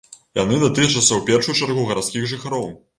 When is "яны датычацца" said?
0.39-1.05